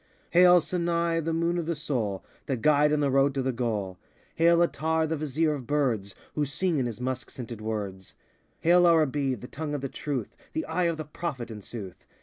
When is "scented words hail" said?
7.29-8.87